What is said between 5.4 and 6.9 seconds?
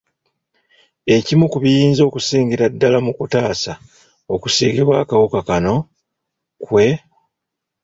kano kwe